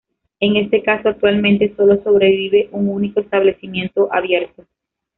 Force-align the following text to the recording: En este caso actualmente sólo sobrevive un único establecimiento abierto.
En 0.39 0.55
este 0.57 0.81
caso 0.81 1.09
actualmente 1.09 1.75
sólo 1.77 2.01
sobrevive 2.01 2.69
un 2.71 2.89
único 2.89 3.19
establecimiento 3.19 4.09
abierto. 4.11 4.65